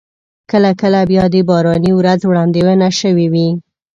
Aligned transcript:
کله 0.51 0.71
کله 0.81 0.99
بیا 1.09 1.23
د 1.33 1.35
باراني 1.49 1.91
ورځ 1.99 2.19
وړاندوينه 2.25 2.87
شوې 2.99 3.27
وي. 3.33 3.49